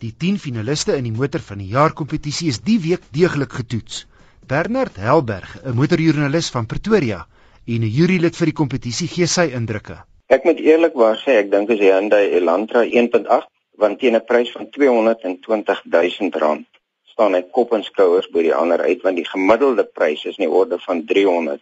Die 0.00 0.14
10 0.16 0.38
finaliste 0.40 0.94
in 0.96 1.04
die 1.04 1.12
motor 1.12 1.42
van 1.44 1.58
die 1.60 1.66
jaar 1.68 1.92
kompetisie 1.92 2.46
is 2.48 2.62
die 2.64 2.78
week 2.80 3.02
deeglik 3.12 3.52
getoets. 3.52 4.06
Bernard 4.48 4.96
Helberg, 4.96 5.50
'n 5.60 5.76
motorjoernalis 5.76 6.48
van 6.54 6.66
Pretoria 6.66 7.26
en 7.66 7.84
'n 7.84 7.92
jurylid 7.98 8.36
vir 8.36 8.46
die 8.46 8.56
kompetisie, 8.62 9.08
gee 9.08 9.26
sy 9.26 9.52
indrukke. 9.52 9.98
Ek 10.28 10.44
moet 10.44 10.58
eerlikwaar 10.58 11.20
sê, 11.20 11.36
ek 11.42 11.50
dink 11.50 11.70
as 11.70 11.78
die 11.84 11.92
Hyundai 11.92 12.32
Elantra 12.32 12.84
1.8 12.84 13.50
want 13.76 14.00
teen 14.00 14.16
'n 14.16 14.24
prys 14.24 14.50
van 14.56 14.70
220 14.70 15.84
000 15.84 16.40
rand 16.40 16.66
staan 17.12 17.34
hy 17.34 17.42
kop 17.42 17.74
en 17.76 17.84
skouers 17.84 18.30
bo 18.32 18.40
die 18.40 18.54
ander 18.54 18.80
uit 18.80 19.02
want 19.02 19.16
die 19.20 19.28
gemiddelde 19.28 19.84
prys 19.84 20.24
is 20.24 20.38
in 20.38 20.48
die 20.48 20.54
orde 20.62 20.78
van 20.78 21.04
300 21.04 21.60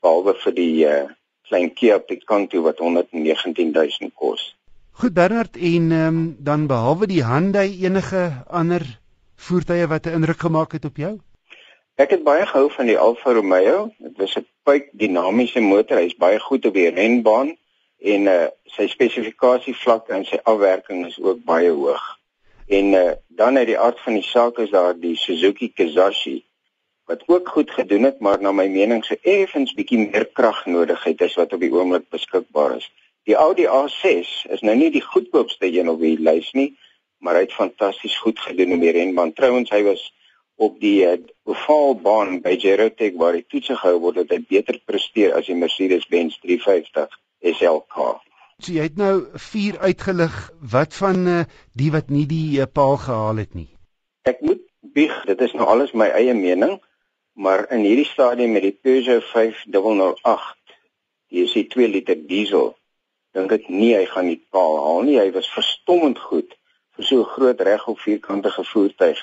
behalwe 0.00 0.34
vir 0.44 0.52
die 0.52 0.86
uh, 0.88 1.08
klein 1.48 1.74
Kia 1.74 1.98
Picanto 1.98 2.62
wat 2.62 2.78
119 2.78 3.72
000 3.72 4.10
kos. 4.14 4.55
Goed 4.96 5.12
Bernard 5.12 5.56
en 5.56 5.90
um, 5.92 6.36
dan 6.38 6.66
behalwe 6.66 7.06
die 7.06 7.24
Hyundai 7.24 7.82
enige 7.84 8.20
ander 8.48 8.84
voertuie 9.36 9.86
wat 9.86 10.06
'n 10.06 10.16
indruk 10.16 10.40
gemaak 10.40 10.72
het 10.72 10.84
op 10.84 10.96
jou? 10.96 11.18
Ek 11.94 12.10
het 12.10 12.22
baie 12.24 12.46
gehou 12.46 12.70
van 12.72 12.86
die 12.86 12.98
Alfa 12.98 13.32
Romeo. 13.32 13.92
Dit 13.98 14.16
was 14.16 14.36
'n 14.38 14.46
puik 14.62 14.88
dinamiese 14.92 15.60
motor. 15.60 15.98
Hy's 15.98 16.16
baie 16.16 16.40
goed 16.40 16.64
op 16.64 16.74
die 16.74 16.88
renbaan 16.88 17.56
en 17.98 18.20
uh, 18.22 18.46
sy 18.64 18.86
spesifikasie 18.86 19.76
vlak 19.76 20.08
en 20.08 20.24
sy 20.24 20.40
afwerking 20.42 21.06
is 21.06 21.20
ook 21.20 21.44
baie 21.44 21.70
hoog. 21.70 22.18
En 22.66 22.84
uh, 22.86 23.12
dan 23.28 23.56
uit 23.56 23.66
die 23.66 23.78
aard 23.78 24.00
van 24.00 24.12
die 24.12 24.28
saak 24.32 24.58
is 24.58 24.70
daar 24.70 24.94
die 25.00 25.16
Suzuki 25.16 25.72
Kizashi 25.72 26.44
wat 27.04 27.22
ook 27.26 27.48
goed 27.48 27.70
gedoen 27.70 28.02
het, 28.02 28.20
maar 28.20 28.40
na 28.40 28.52
my 28.52 28.68
mening 28.68 29.04
so 29.04 29.14
effens 29.22 29.74
bietjie 29.74 30.08
meer 30.08 30.26
krag 30.32 30.66
nodig 30.66 31.04
het 31.04 31.22
as 31.22 31.34
wat 31.34 31.52
op 31.52 31.60
die 31.60 31.72
oomblik 31.72 32.08
beskikbaar 32.08 32.76
is. 32.76 32.92
Die 33.26 33.34
Audi 33.34 33.64
A6 33.66 34.28
is 34.54 34.60
nou 34.62 34.76
nie 34.78 34.92
die 34.94 35.02
goedkoopste 35.02 35.66
een 35.66 35.88
op 35.90 35.98
die 35.98 36.14
lys 36.22 36.52
nie, 36.54 36.76
maar 37.18 37.34
hy 37.34 37.48
het 37.48 37.56
fantasties 37.56 38.14
goed 38.22 38.38
gedoen 38.38 38.76
in 38.76 38.84
die 38.84 38.92
renbaan. 38.94 39.32
Trouwens 39.34 39.72
hy 39.74 39.80
was 39.82 40.04
op 40.62 40.76
die 40.80 41.00
uh, 41.08 41.16
ovaalbaan 41.50 42.38
by 42.44 42.54
Gerotech 42.62 43.18
waar 43.18 43.34
hy 43.34 43.42
toets 43.50 43.72
gehou 43.72 43.96
word 44.04 44.20
dat 44.22 44.36
hy 44.36 44.38
beter 44.46 44.78
presteer 44.86 45.34
as 45.34 45.50
die 45.50 45.58
Mercedes-Benz 45.58 46.38
350 46.44 47.18
SLK. 47.56 48.06
So 48.62 48.76
jy 48.78 48.86
het 48.86 49.02
nou 49.02 49.26
vier 49.50 49.80
uitgelig. 49.82 50.38
Wat 50.62 50.94
van 51.02 51.26
uh, 51.26 51.42
die 51.74 51.90
wat 51.98 52.14
nie 52.14 52.28
die 52.30 52.62
uh, 52.62 52.70
paal 52.70 52.94
gehaal 53.08 53.42
het 53.42 53.58
nie? 53.58 53.68
Ek 54.22 54.38
moet 54.46 54.62
bieg, 54.96 55.18
dit 55.26 55.42
is 55.42 55.58
nou 55.58 55.66
alles 55.66 55.92
my 55.98 56.12
eie 56.14 56.38
mening, 56.38 56.78
maar 57.34 57.66
in 57.74 57.82
hierdie 57.82 58.06
stadium 58.06 58.54
met 58.54 58.70
die 58.70 58.76
Peugeot 58.86 59.26
5008, 59.34 60.78
die 61.34 61.42
is 61.42 61.58
'n 61.58 61.68
2 61.74 61.90
liter 61.90 62.26
diesel 62.30 62.76
dink 63.36 63.52
ek 63.52 63.68
nie 63.68 63.92
hy 63.94 64.04
gaan 64.10 64.30
die 64.30 64.40
paal 64.54 64.78
haal 64.84 65.02
nie. 65.06 65.18
Hy 65.20 65.30
was 65.34 65.48
verstommend 65.52 66.18
goed 66.28 66.56
vir 66.96 67.04
so 67.04 67.20
'n 67.20 67.32
groot 67.34 67.60
regop 67.60 68.00
vierkantige 68.00 68.64
voertuig 68.72 69.20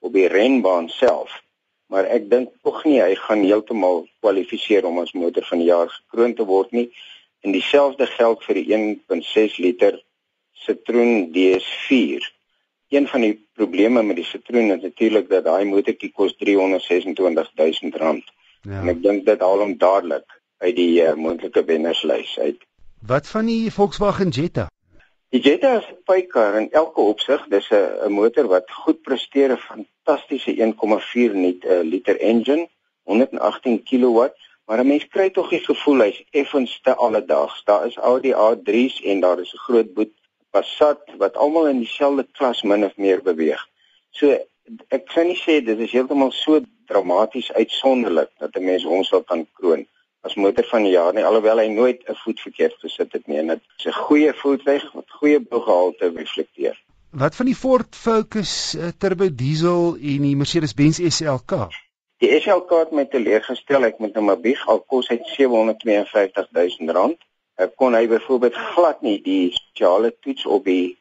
op 0.00 0.12
die 0.12 0.28
renbaan 0.30 0.88
self. 0.88 1.42
Maar 1.90 2.06
ek 2.16 2.30
dink 2.30 2.50
tog 2.62 2.84
nie 2.84 3.00
hy 3.00 3.14
gaan 3.14 3.42
heeltemal 3.42 4.06
kwalifiseer 4.20 4.86
om 4.86 4.98
as 5.02 5.12
motor 5.12 5.44
van 5.50 5.58
die 5.62 5.70
jaar 5.70 5.90
gekroon 5.90 6.34
te 6.34 6.44
word 6.44 6.72
nie. 6.72 6.88
En 7.44 7.52
dieselfde 7.52 8.06
geld 8.06 8.44
vir 8.44 8.54
die 8.54 8.66
1.6 8.74 9.58
liter 9.58 10.00
Citroen 10.52 11.30
DS4. 11.34 12.22
Een 12.90 13.06
van 13.10 13.20
die 13.20 13.34
probleme 13.54 14.02
met 14.02 14.16
die 14.16 14.24
Citroen 14.24 14.72
is 14.74 14.82
natuurlik 14.82 15.28
dat 15.28 15.44
daai 15.44 15.64
motortjie 15.64 16.12
kos 16.12 16.36
326 16.36 17.54
000 17.82 18.02
rand. 18.02 18.24
Ja. 18.62 18.80
En 18.80 18.88
ek 18.94 19.02
dink 19.02 19.26
dit 19.26 19.40
haal 19.40 19.62
hom 19.62 19.76
dadelik 19.78 20.26
uit 20.58 20.76
die 20.76 21.02
uh, 21.02 21.14
moontlike 21.14 21.64
wennerslys 21.64 22.38
uit. 22.38 22.62
Wat 23.00 23.28
van 23.28 23.46
die 23.46 23.72
Volkswagen 23.72 24.28
Jetta? 24.28 24.70
Die 25.28 25.40
Jetta 25.40 25.76
is 25.78 25.86
'n 25.88 26.02
pykar 26.04 26.54
in 26.60 26.72
elke 26.72 27.00
opsig. 27.00 27.46
Dis 27.48 27.70
'n 27.70 28.12
motor 28.12 28.46
wat 28.48 28.70
goed 28.70 29.02
presteer, 29.02 29.50
'n 29.52 29.58
fantastiese 29.58 30.56
1,4 30.56 31.34
nut 31.34 31.64
uh, 31.64 31.80
liter 31.82 32.20
engine, 32.20 32.68
118 33.02 33.82
kW, 33.82 34.28
maar 34.66 34.78
'n 34.80 34.86
mens 34.86 35.08
kry 35.08 35.30
tog 35.30 35.48
die 35.48 35.64
gevoel 35.64 36.00
hy's 36.00 36.24
effens 36.30 36.80
te 36.80 36.94
alledaags. 36.94 37.64
Daar 37.64 37.86
is 37.86 37.96
Audi 37.96 38.32
A3s 38.32 39.00
en 39.04 39.20
daar 39.20 39.40
is 39.40 39.52
'n 39.52 39.64
groot 39.66 39.94
boet 39.94 40.12
Passat 40.50 41.00
wat 41.18 41.36
almal 41.36 41.66
in 41.66 41.78
dieselfde 41.78 42.26
klas 42.32 42.62
min 42.62 42.84
of 42.84 42.96
meer 42.96 43.22
beweeg. 43.22 43.66
So 44.10 44.38
ek 44.88 45.04
kan 45.06 45.26
nie 45.26 45.40
sê 45.46 45.60
dit 45.64 45.78
is 45.78 45.92
heeltemal 45.92 46.32
so 46.32 46.60
dramaties 46.86 47.52
uitsonderlik 47.52 48.30
dat 48.38 48.56
'n 48.56 48.64
mens 48.64 48.84
hom 48.84 49.04
sal 49.04 49.22
kan 49.22 49.46
kroon 49.52 49.86
as 50.26 50.34
motor 50.34 50.66
van 50.70 50.84
die 50.86 50.94
jaar 50.94 51.14
nie 51.14 51.24
alhoewel 51.24 51.62
hy 51.62 51.68
nooit 51.72 52.02
'n 52.08 52.18
voet 52.24 52.40
verkeerd 52.40 52.76
gesit 52.82 53.12
het 53.12 53.26
nie 53.26 53.38
en 53.38 53.54
dit 53.54 53.62
is 53.78 53.86
'n 53.86 53.98
goeie 54.08 54.32
voertuig 54.42 54.84
wat 54.92 55.16
goeie 55.20 55.40
boeggehalte 55.40 56.12
reflekteer. 56.16 56.76
Wat 57.10 57.36
van 57.36 57.46
die 57.46 57.54
Ford 57.54 57.96
Focus 57.96 58.74
uh, 58.74 58.88
turbo 58.98 59.28
diesel 59.32 59.94
en 59.94 60.22
die 60.28 60.36
Mercedes-Benz 60.36 60.98
SLK? 61.00 61.68
Die 62.20 62.28
SLK 62.40 62.70
het 62.80 62.92
my 62.92 63.04
teleurgestel. 63.12 63.84
Ek 63.88 63.98
moet 63.98 64.14
nou 64.16 64.24
maar 64.24 64.40
bieg 64.40 64.60
al 64.68 64.82
kos 64.88 65.08
hy 65.12 65.18
752 65.36 66.50
000 66.52 66.92
rand. 66.96 67.18
Ek 67.56 67.72
kon 67.80 67.96
hy 67.96 68.04
byvoorbeeld 68.08 68.56
glad 68.74 69.02
nie 69.04 69.16
die 69.24 69.52
spesiale 69.52 70.12
toets 70.20 70.44
op 70.46 70.64
die 70.68 70.98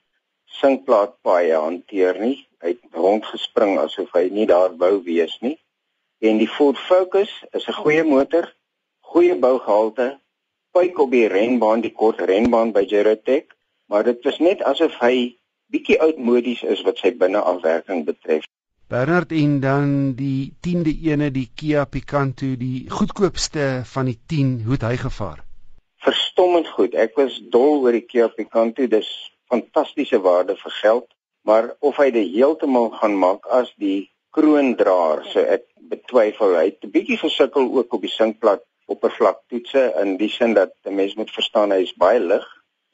sinkplaat 0.61 1.17
paai 1.23 1.51
hanteer 1.51 2.19
nie. 2.19 2.37
Hy 2.63 2.75
het 2.75 2.95
rondgespring 2.95 3.75
asof 3.81 4.15
hy 4.15 4.29
nie 4.31 4.47
daar 4.47 4.75
wou 4.79 5.01
wees 5.03 5.35
nie. 5.43 5.57
En 6.23 6.39
die 6.39 6.47
Ford 6.47 6.79
Focus 6.79 7.31
is 7.51 7.67
'n 7.67 7.79
goeie 7.81 8.03
motor, 8.03 8.47
goeie 9.15 9.35
bougehalte, 9.39 10.17
pyk 10.75 10.97
op 10.99 11.13
die 11.15 11.27
renbaan, 11.31 11.79
die 11.85 11.93
kort 11.95 12.19
renbaan 12.19 12.73
by 12.75 12.83
Gerotech, 12.89 13.47
maar 13.87 14.03
dit 14.03 14.25
is 14.27 14.41
net 14.43 14.63
asof 14.67 14.97
hy 14.99 15.37
bietjie 15.71 15.95
oudmodies 16.03 16.65
is 16.67 16.81
wat 16.83 16.99
sy 16.99 17.13
binneafwerking 17.15 18.03
betref. 18.09 18.43
Bernard 18.91 19.31
en 19.31 19.53
dan 19.63 19.87
die 20.19 20.51
10de 20.67 20.93
ene 21.07 21.31
die 21.31 21.47
Kia 21.55 21.85
Picanto, 21.87 22.51
die 22.59 22.89
goedkoopste 22.91 23.85
van 23.93 24.11
die 24.11 24.17
10, 24.33 24.51
hoe 24.67 24.75
het 24.75 24.85
hy 24.89 24.99
gevaar? 25.05 25.39
Verstommend 26.03 26.67
goed. 26.75 26.93
Ek 26.93 27.15
was 27.17 27.39
dol 27.55 27.87
oor 27.87 27.95
die 27.95 28.03
Kia 28.03 28.27
Picanto. 28.35 28.83
Dis 28.91 29.07
fantastiese 29.49 30.19
waarde 30.27 30.59
vir 30.59 30.77
geld, 30.81 31.09
maar 31.47 31.71
of 31.79 32.03
hy 32.03 32.11
dit 32.11 32.35
heeltemal 32.35 32.91
gaan 32.99 33.15
maak 33.17 33.47
as 33.47 33.71
die 33.81 34.11
kroondraer, 34.35 35.23
so 35.31 35.39
ek 35.39 35.69
betwyfel. 35.89 36.59
Hy 36.59 36.69
het 36.73 36.83
'n 36.83 36.91
bietjie 36.91 37.21
gesukkel 37.23 37.71
ook 37.71 37.95
op 37.95 38.03
die 38.03 38.11
sinkplat 38.19 38.67
oppervlaktoetse 38.85 39.93
in 40.01 40.17
die 40.17 40.29
sin 40.29 40.53
dat 40.53 40.73
'n 40.85 40.95
mens 40.95 41.15
moet 41.15 41.31
verstaan 41.31 41.71
hy 41.71 41.81
is 41.87 41.95
baie 41.97 42.19
lig 42.19 42.45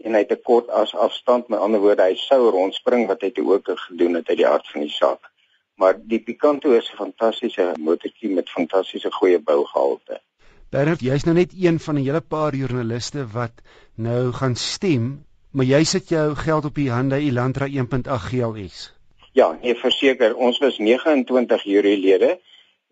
en 0.03 0.13
hy 0.13 0.21
het 0.23 0.31
'n 0.31 0.41
kort 0.43 0.69
as 0.69 0.95
afstand 0.95 1.47
met 1.47 1.59
ander 1.59 1.79
woorde 1.79 2.03
hy 2.03 2.15
sou 2.15 2.49
rondspring 2.49 3.07
wat 3.07 3.21
hy 3.21 3.31
toe 3.31 3.53
ook 3.53 3.71
gedoen 3.87 4.13
het 4.13 4.29
uit 4.29 4.37
die 4.37 4.51
hart 4.53 4.67
van 4.71 4.81
die 4.81 4.95
saak. 4.95 5.31
Maar 5.75 5.95
die 6.13 6.19
Picanto 6.19 6.71
is 6.71 6.91
'n 6.91 6.97
fantastiese 6.97 7.73
motortjie 7.77 8.29
met 8.29 8.49
fantastiese 8.49 9.11
goeie 9.11 9.39
bougehalte. 9.39 10.21
Bernard, 10.69 11.01
jy's 11.01 11.23
nou 11.23 11.35
net 11.35 11.51
een 11.53 11.79
van 11.79 11.95
'n 11.95 12.03
hele 12.03 12.21
paar 12.21 12.55
joernaliste 12.55 13.27
wat 13.27 13.51
nou 13.95 14.31
gaan 14.31 14.55
stem, 14.55 15.25
maar 15.51 15.65
jy 15.65 15.83
sit 15.83 16.09
jou 16.09 16.35
geld 16.35 16.65
op 16.65 16.75
die 16.75 16.91
Hyundai 16.91 17.27
Elantra 17.27 17.67
1.8 17.67 18.27
GLS. 18.29 18.93
Ja, 19.31 19.57
nee, 19.61 19.75
verseker, 19.75 20.35
ons 20.35 20.59
was 20.59 20.77
29 20.77 21.63
jurylede 21.63 22.39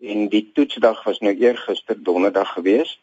en 0.00 0.28
die 0.28 0.50
toetsdag 0.54 1.04
was 1.04 1.18
nou 1.20 1.34
eergister 1.36 2.02
donderdag 2.02 2.52
gewees 2.52 2.98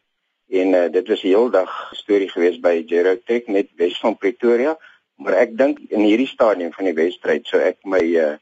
en 0.49 0.73
uh, 0.73 0.91
dit 0.91 1.07
was 1.07 1.23
'n 1.23 1.27
heeldag 1.27 1.71
storie 1.93 2.29
gewees 2.29 2.59
by 2.59 2.83
Gerotech 2.87 3.47
net 3.47 3.67
wes 3.75 3.99
van 3.99 4.17
Pretoria 4.17 4.77
maar 5.17 5.33
ek 5.33 5.57
dink 5.57 5.79
in 5.89 6.05
hierdie 6.05 6.29
stadium 6.29 6.73
van 6.73 6.89
die 6.89 6.97
wedstryd 6.97 7.47
sou 7.49 7.61
ek 7.61 7.79
my 7.85 8.01
uh, 8.01 8.35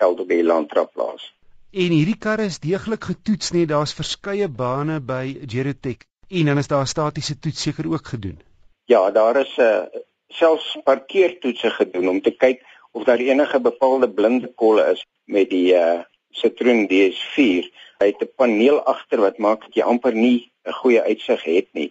geld 0.00 0.20
op 0.20 0.28
die 0.28 0.40
Elantra 0.40 0.84
plaas. 0.84 1.28
En 1.72 1.92
hierdie 1.94 2.18
karre 2.20 2.48
is 2.48 2.60
deeglik 2.60 3.04
getoets 3.10 3.52
nie 3.56 3.66
daar's 3.68 3.94
verskeie 3.96 4.48
bane 4.48 5.00
by 5.00 5.24
Gerotech 5.48 6.04
en 6.28 6.48
dan 6.48 6.60
is 6.62 6.70
daar 6.72 6.88
statiese 6.88 7.38
toets 7.38 7.62
seker 7.68 7.88
ook 7.92 8.06
gedoen. 8.14 8.40
Ja, 8.88 9.10
daar 9.10 9.40
is 9.40 9.56
'n 9.56 9.60
uh, 9.60 9.76
eh, 9.76 10.00
selfs 10.28 10.78
parkeertoetse 10.84 11.70
gedoen 11.70 12.08
om 12.08 12.20
te 12.20 12.30
kyk 12.30 12.64
of 12.92 13.04
daar 13.04 13.20
enige 13.20 13.60
bepaalde 13.60 14.08
blinde 14.10 14.52
kolle 14.54 14.92
is 14.92 15.06
met 15.24 15.50
die 15.50 15.74
uh, 15.74 16.00
Citroen 16.32 16.88
DS4 16.90 17.70
hy 18.02 18.06
het 18.10 18.22
'n 18.22 18.32
paneel 18.36 18.78
agter 18.94 19.20
wat 19.20 19.38
maak 19.38 19.60
dat 19.66 19.74
jy 19.74 19.82
amper 19.82 20.14
nie 20.14 20.50
'n 20.66 20.78
goeie 20.80 21.02
uitsig 21.02 21.42
het 21.44 21.68
nie 21.72 21.90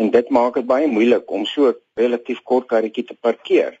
en 0.00 0.10
dit 0.10 0.28
maak 0.30 0.54
dit 0.54 0.66
baie 0.66 0.86
moeilik 0.86 1.30
om 1.30 1.44
so 1.44 1.72
relatief 1.94 2.40
kort 2.42 2.66
karretjie 2.66 3.04
te 3.04 3.16
parkeer. 3.20 3.78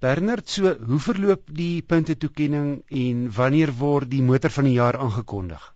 Bernard, 0.00 0.48
so 0.48 0.74
hoe 0.90 0.98
verloop 0.98 1.42
die 1.52 1.82
punte 1.82 2.16
toekenning 2.16 2.82
en 2.88 3.28
wanneer 3.36 3.72
word 3.78 4.10
die 4.10 4.22
motor 4.22 4.50
van 4.50 4.64
die 4.64 4.78
jaar 4.78 4.96
aangekondig? 4.96 5.74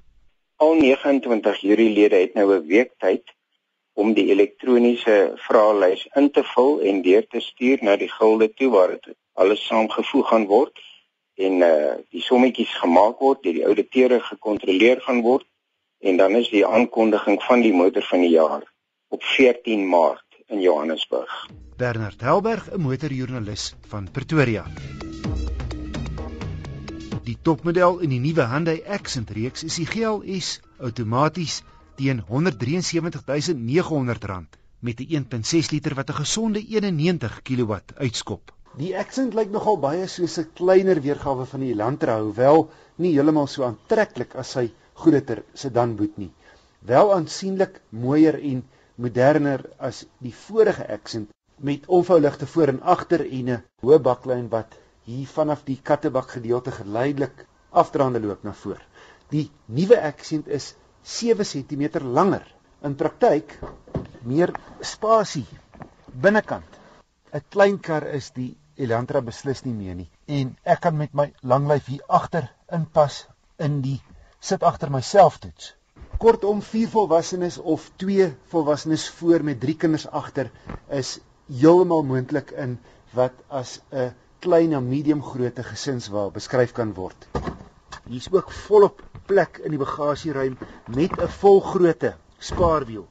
Al 0.57 0.75
29 0.81 1.61
jurylede 1.61 2.17
het 2.17 2.35
nou 2.35 2.47
'n 2.55 2.67
week 2.67 2.93
tyd 2.99 3.35
om 3.95 4.15
die 4.15 4.31
elektroniese 4.33 5.33
vraelys 5.47 6.07
in 6.21 6.31
te 6.31 6.43
vul 6.55 6.81
en 6.81 7.03
deur 7.03 7.27
te 7.27 7.41
stuur 7.41 7.79
na 7.83 7.97
die 7.97 8.11
gilde 8.11 8.49
toe 8.55 8.71
waar 8.71 8.97
dit 8.97 9.17
alles 9.35 9.67
saamgevoeg 9.67 10.29
gaan 10.29 10.47
word 10.47 10.81
en 11.35 11.63
uh 11.67 11.95
die 12.11 12.23
sommetjies 12.23 12.75
gemaak 12.83 13.19
word 13.19 13.43
deur 13.43 13.57
die 13.59 13.67
ouditeure 13.67 14.21
gekontroleer 14.21 15.01
gaan 15.07 15.23
word 15.23 15.47
en 16.01 16.17
dan 16.17 16.35
is 16.37 16.51
die 16.53 16.67
aankondiging 16.67 17.43
van 17.43 17.61
die 17.65 17.73
motor 17.73 18.03
van 18.03 18.21
die 18.21 18.35
jaar 18.35 18.63
op 19.09 19.23
14 19.23 19.89
Maart 19.89 20.23
in 20.47 20.61
Johannesburg. 20.61 21.49
Bernard 21.77 22.21
Helberg, 22.21 22.71
'n 22.71 22.81
motorjoernalis 22.81 23.75
van 23.89 24.11
Pretoria. 24.11 24.67
Die 27.25 27.39
topmodel 27.43 27.99
in 27.99 28.09
die 28.13 28.21
nuwe 28.21 28.47
Hyundai 28.47 28.83
Accent 28.87 29.31
reeks 29.31 29.65
is 29.65 29.75
die 29.81 29.87
GLS 29.87 30.61
outomaties 30.79 31.63
teen 31.97 32.23
R173.900 32.23 34.59
met 34.81 35.01
'n 35.01 35.07
1.6 35.09 35.71
liter 35.71 35.95
wat 35.95 36.11
'n 36.11 36.15
gesonde 36.15 36.61
91 36.61 37.43
kW 37.43 37.73
uitskop. 37.97 38.54
Die 38.75 38.91
Accent 38.99 39.37
lyk 39.39 39.53
nogal 39.55 39.77
baie 39.83 40.07
soos 40.11 40.35
'n 40.41 40.49
kleiner 40.59 40.99
weergawe 41.03 41.45
van 41.47 41.63
die 41.63 41.71
Elantra, 41.71 42.15
hoewel 42.19 42.65
nie 42.99 43.13
heeltemal 43.15 43.47
so 43.47 43.63
aantreklik 43.63 44.33
as 44.43 44.49
sy 44.57 44.65
groter 45.03 45.45
sedanboot 45.63 46.17
nie. 46.19 46.33
Wel 46.83 47.13
aansienlik 47.15 47.79
mooier 48.05 48.35
en 48.35 48.65
moderner 48.97 49.63
as 49.79 50.01
die 50.27 50.33
vorige 50.35 50.89
Accent 50.97 51.31
met 51.69 51.87
onvouligte 51.87 52.49
voor 52.55 52.73
en 52.73 52.81
agter 52.95 53.23
en 53.27 53.53
'n 53.59 53.63
hoë 53.83 54.01
baklyn 54.09 54.49
wat 54.57 54.75
hier 55.07 55.31
vanaf 55.37 55.63
die 55.65 55.79
kattebak 55.91 56.35
gedeelte 56.35 56.73
geleidelik 56.73 57.47
afdraande 57.71 58.21
loop 58.27 58.43
na 58.43 58.53
voor. 58.53 58.83
Die 59.31 59.51
nuwe 59.67 60.01
Accent 60.01 60.49
is 60.49 60.75
7 61.03 61.45
cm 61.45 62.03
langer. 62.03 62.43
In 62.83 62.97
praktyk 62.97 63.59
meer 64.23 64.51
spasie 64.81 65.47
binnekant. 66.27 66.71
'n 67.33 67.43
Klein 67.51 67.79
kar 67.79 68.03
is 68.03 68.31
die 68.31 68.57
Elantra 68.77 69.21
beslis 69.23 69.63
nie 69.65 69.75
meer 69.75 69.95
nie 69.95 70.09
en 70.37 70.49
ek 70.75 70.81
kan 70.87 70.97
met 70.99 71.13
my 71.19 71.27
langlyf 71.53 71.87
hier 71.93 72.03
agter 72.19 72.49
inpas 72.79 73.19
in 73.67 73.81
die 73.85 74.01
sit 74.49 74.65
agter 74.71 74.91
myself 74.91 75.37
toets. 75.43 75.75
Kortom 76.25 76.63
vier 76.63 76.91
volwassenes 76.95 77.59
of 77.75 77.85
twee 78.03 78.27
volwassenes 78.55 79.05
voor 79.19 79.45
met 79.47 79.61
drie 79.61 79.77
kinders 79.85 80.07
agter 80.21 80.51
is 80.99 81.13
heeltemal 81.61 82.03
moontlik 82.11 82.51
in 82.65 82.77
wat 83.15 83.39
as 83.63 83.79
'n 83.93 84.11
klein 84.47 84.75
en 84.81 84.89
medium 84.89 85.23
grootte 85.23 85.63
gesinswa 85.71 86.29
beskryf 86.31 86.73
kan 86.73 86.95
word. 86.95 87.29
Hier's 88.09 88.29
ook 88.33 88.51
volop 88.67 89.03
plek 89.27 89.63
in 89.65 89.71
die 89.71 89.83
bagasieruim 89.85 90.59
met 90.87 91.19
'n 91.19 91.33
volgrootte 91.41 92.15
spaarwiel. 92.39 93.07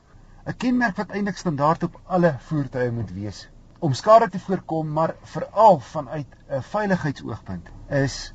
'n 0.46 0.58
Kenmerk 0.58 0.98
wat 0.98 1.16
eintlik 1.16 1.38
standaard 1.38 1.84
op 1.84 2.00
alle 2.06 2.36
voertuie 2.52 2.92
moet 2.92 3.12
wees 3.12 3.48
om 3.84 3.94
skade 3.94 4.30
te 4.32 4.40
voorkom, 4.40 4.92
maar 4.98 5.16
veral 5.34 5.80
vanuit 5.80 6.28
'n 6.50 6.62
veiligheidsoogpunt 6.62 7.68
is 8.04 8.34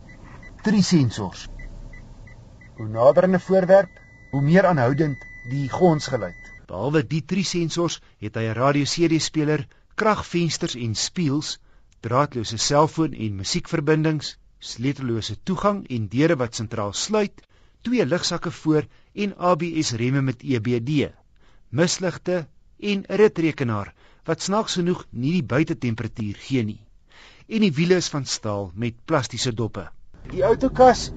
drie 0.63 0.83
sensors. 0.83 1.47
Hoe 2.77 2.89
nader 2.89 3.29
'n 3.29 3.41
voorwerp, 3.41 4.01
hoe 4.31 4.43
meer 4.43 4.67
aanhoudend 4.67 5.25
die 5.51 5.69
gonsgeluid. 5.69 6.43
Behalwe 6.67 7.07
die 7.07 7.25
drie 7.25 7.45
sensors 7.45 8.01
het 8.19 8.35
hy 8.35 8.45
'n 8.49 8.59
radio-CD-speler, 8.61 9.67
kragvensters 9.95 10.75
en 10.75 10.95
spieëls 10.95 11.59
draadloose 12.01 12.59
selfoon 12.59 13.13
en 13.13 13.41
musiekverbindings, 13.41 14.37
sleutellose 14.59 15.37
toegang 15.43 15.87
en 15.89 16.09
deure 16.09 16.37
wat 16.37 16.55
sentraal 16.55 16.93
sluit, 16.93 17.43
twee 17.83 18.07
ligsakke 18.07 18.51
voor 18.51 18.87
en 19.15 19.37
ABS 19.37 19.93
remme 19.93 20.23
met 20.23 20.43
EBD, 20.43 21.11
misligte 21.69 22.47
en 22.81 23.05
'n 23.09 23.17
ritrekenaar 23.21 23.95
wat 24.25 24.43
snaaks 24.43 24.75
genoeg 24.75 25.07
nie 25.11 25.33
die 25.33 25.47
buitetemperatuur 25.55 26.37
gee 26.49 26.65
nie. 26.65 26.81
En 27.49 27.61
die 27.61 27.73
wiele 27.73 27.97
is 27.97 28.09
van 28.09 28.25
staal 28.25 28.71
met 28.75 28.95
plastiese 29.05 29.55
doppe. 29.55 29.89
Die 30.31 30.45
outokas 30.45 31.11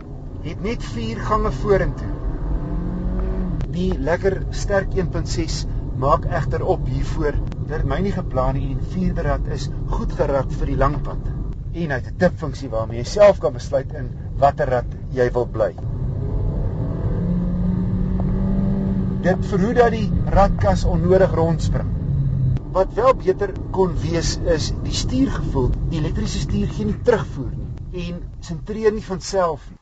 het 0.44 0.62
net 0.64 0.84
4 0.84 1.20
gange 1.20 1.52
vorentoe. 1.52 2.12
Die 3.72 4.00
lekker 4.00 4.46
sterk 4.52 4.96
1.6 4.96 5.66
maak 5.98 6.26
egter 6.26 6.64
op 6.64 6.88
hiervoor 6.88 7.36
dat 7.68 7.84
my 7.84 8.00
nie 8.00 8.16
geplan 8.16 8.56
en 8.56 8.82
vierde 8.94 9.22
rad 9.28 9.48
is 9.48 9.70
goed 9.88 10.12
gerad 10.18 10.54
vir 10.54 10.74
die 10.74 10.80
lang 10.80 11.02
pad 11.04 11.30
en 11.74 11.92
hy 11.92 11.98
het 12.00 12.08
'n 12.08 12.18
tipfunksie 12.18 12.70
waarmee 12.70 12.98
jy 12.98 13.08
self 13.08 13.40
kan 13.40 13.54
besluit 13.54 13.94
in 13.94 14.10
watter 14.38 14.70
rad 14.70 14.96
jy 15.12 15.32
wil 15.32 15.46
bly. 15.46 15.91
Dit 19.22 19.44
verhoed 19.46 19.78
dat 19.78 19.94
die 19.94 20.08
radkas 20.34 20.82
onnodig 20.90 21.34
rondspring. 21.38 21.90
Wat 22.74 22.94
wel 22.98 23.12
beter 23.20 23.52
kon 23.76 23.92
wees 24.02 24.32
is 24.50 24.72
die 24.82 24.96
stuurgevoel. 24.98 25.68
Die 25.92 26.00
elektriese 26.00 26.40
stuur 26.42 26.72
gee 26.74 26.88
nie 26.90 26.96
terugvoer 27.06 27.52
nie 27.52 28.08
en 28.08 28.24
sentreer 28.48 28.96
nie 28.96 29.04
van 29.06 29.22
self 29.22 29.68
nie. 29.70 29.78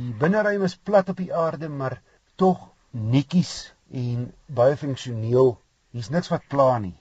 Die 0.00 0.14
binneruim 0.18 0.64
is 0.66 0.74
plat 0.74 1.12
op 1.12 1.20
die 1.22 1.30
aarde, 1.34 1.68
maar 1.68 2.00
tog 2.34 2.64
netjies 2.90 3.52
en 3.94 4.26
baie 4.58 4.74
funksioneel. 4.80 5.52
Hier's 5.94 6.10
niks 6.10 6.32
wat 6.34 6.50
pla 6.50 6.80
nie. 6.82 6.96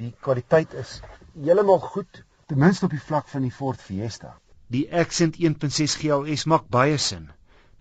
Die 0.00 0.14
kwaliteit 0.24 0.72
is 0.80 0.96
heeltemal 1.34 1.84
goed, 1.90 2.24
ten 2.48 2.62
minste 2.64 2.88
op 2.88 2.96
die 2.96 3.04
vlak 3.04 3.28
van 3.28 3.44
die 3.44 3.52
Ford 3.52 3.84
Fiesta. 3.84 4.32
Die 4.72 4.86
Accent 4.88 5.36
1.6 5.36 6.00
GLS 6.00 6.48
maak 6.48 6.72
baie 6.72 6.96
sin. 6.96 7.28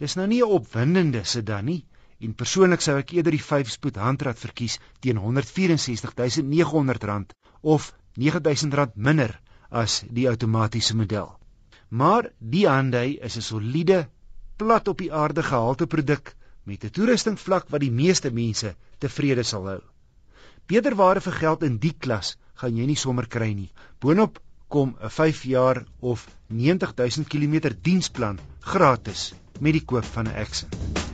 Dis 0.03 0.19
nou 0.19 0.27
nie 0.27 0.43
'n 0.43 0.59
opwindende 0.59 1.23
sedan 1.23 1.71
nie 1.71 1.85
en 2.23 2.31
persoonlik 2.39 2.81
sou 2.81 2.95
ek 2.99 3.11
eerder 3.17 3.33
die 3.35 3.47
5-spoed 3.47 3.97
handrat 3.99 4.39
verkies 4.39 4.79
teen 5.03 5.17
R164.900 5.19 7.33
of 7.61 7.93
R9000 8.19 8.95
minder 8.95 9.39
as 9.69 10.03
die 10.09 10.29
outomatiese 10.29 10.95
model. 10.95 11.39
Maar 11.89 12.31
die 12.39 12.69
Hyundai 12.69 13.17
is 13.21 13.37
'n 13.37 13.41
soliede, 13.41 14.07
plat 14.57 14.87
op 14.87 14.97
die 14.97 15.13
aarde 15.13 15.43
gehalte 15.43 15.87
produk 15.87 16.35
met 16.63 16.83
'n 16.83 16.89
toerusting 16.89 17.39
vlak 17.39 17.69
wat 17.69 17.81
die 17.81 17.91
meeste 17.91 18.31
mense 18.31 18.75
tevrede 18.99 19.43
sal 19.43 19.67
hou. 19.67 19.81
Beter 20.67 20.95
ware 20.95 21.21
vir 21.21 21.33
geld 21.33 21.63
in 21.63 21.77
die 21.77 21.95
klas 22.05 22.37
gaan 22.55 22.77
jy 22.77 22.85
nie 22.85 22.95
sommer 22.95 23.27
kry 23.27 23.53
nie. 23.53 23.71
Boonop 23.99 24.39
kom 24.69 24.95
'n 25.01 25.09
5 25.09 25.43
jaar 25.43 25.85
of 25.99 26.27
90000 26.47 27.27
km 27.27 27.75
diensplan 27.81 28.39
gratis 28.59 29.33
met 29.59 29.73
die 29.73 29.85
koop 29.85 30.05
van 30.05 30.27
'n 30.27 30.35
Accent. 30.35 31.12